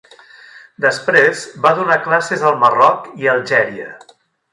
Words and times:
Després, 0.85 1.43
va 1.65 1.73
donar 1.79 1.97
classes 2.07 2.45
al 2.53 2.57
Marroc 2.65 3.05
i 3.25 3.29
a 3.31 3.37
Algèria. 3.41 3.91